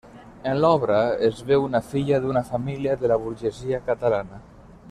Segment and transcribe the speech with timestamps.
[0.51, 4.43] En l'obra, es veu la filla d'una família de la burgesia catalana.